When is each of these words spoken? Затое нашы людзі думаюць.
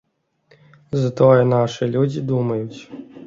Затое 1.01 1.43
нашы 1.53 1.83
людзі 1.97 2.25
думаюць. 2.31 2.79